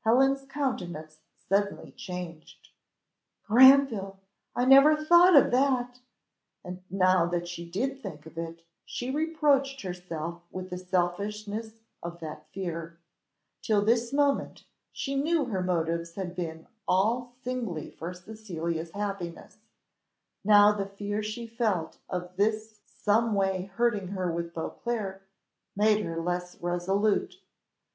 Helen's 0.00 0.46
countenance 0.48 1.18
suddenly 1.46 1.92
changed 1.92 2.70
"Granville! 3.44 4.18
I 4.56 4.64
never 4.64 4.96
thought 4.96 5.36
of 5.36 5.50
that!" 5.50 6.00
and 6.64 6.82
now 6.88 7.26
that 7.26 7.46
she 7.46 7.68
did 7.70 8.00
think 8.00 8.24
of 8.24 8.38
it, 8.38 8.62
she 8.86 9.10
reproached 9.10 9.82
herself 9.82 10.40
with 10.50 10.70
the 10.70 10.78
selfishness 10.78 11.80
of 12.02 12.18
that 12.20 12.46
fear. 12.50 12.98
Till 13.60 13.84
this 13.84 14.10
moment, 14.10 14.64
she 14.90 15.14
knew 15.14 15.44
her 15.44 15.62
motives 15.62 16.14
had 16.14 16.34
been 16.34 16.66
all 16.88 17.34
singly 17.44 17.90
for 17.90 18.14
Cecilia's 18.14 18.92
happiness; 18.92 19.58
now 20.42 20.72
the 20.72 20.86
fear 20.86 21.22
she 21.22 21.46
felt 21.46 21.98
of 22.08 22.34
this 22.36 22.80
some 22.86 23.34
way 23.34 23.64
hurting 23.74 24.08
her 24.12 24.32
with 24.32 24.54
Beauclerc 24.54 25.28
made 25.76 26.06
her 26.06 26.18
less 26.18 26.56
resolute. 26.62 27.36